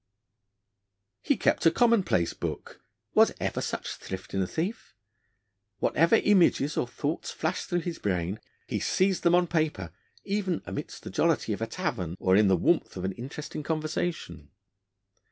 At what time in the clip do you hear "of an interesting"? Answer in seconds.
12.97-13.61